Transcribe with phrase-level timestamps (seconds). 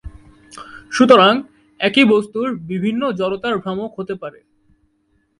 [0.91, 1.33] সুতরাং,
[1.79, 4.39] একই বস্তুর বিভিন্ন জড়তার ভ্রামক হতে পারে।